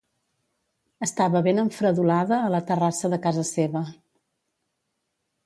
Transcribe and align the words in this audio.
Estava 1.07 1.41
ben 1.47 1.61
enfredolada 1.63 2.39
a 2.47 2.49
la 2.55 2.63
terrassa 2.71 3.13
de 3.15 3.21
casa 3.27 3.45
seva 3.53 3.85